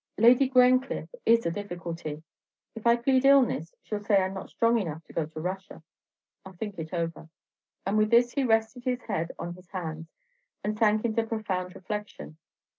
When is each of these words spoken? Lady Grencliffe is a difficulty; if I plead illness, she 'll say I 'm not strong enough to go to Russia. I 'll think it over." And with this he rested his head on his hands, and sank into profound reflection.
Lady 0.17 0.49
Grencliffe 0.49 1.13
is 1.27 1.45
a 1.45 1.51
difficulty; 1.51 2.23
if 2.73 2.87
I 2.87 2.95
plead 2.95 3.23
illness, 3.23 3.75
she 3.83 3.95
'll 3.95 3.99
say 4.03 4.19
I 4.19 4.25
'm 4.25 4.33
not 4.33 4.49
strong 4.49 4.79
enough 4.79 5.03
to 5.03 5.13
go 5.13 5.27
to 5.27 5.39
Russia. 5.39 5.83
I 6.43 6.49
'll 6.49 6.53
think 6.53 6.79
it 6.79 6.91
over." 6.91 7.29
And 7.85 7.99
with 7.99 8.09
this 8.09 8.31
he 8.31 8.43
rested 8.43 8.83
his 8.85 9.03
head 9.03 9.31
on 9.37 9.53
his 9.53 9.69
hands, 9.69 10.07
and 10.63 10.75
sank 10.75 11.05
into 11.05 11.21
profound 11.21 11.75
reflection. 11.75 12.37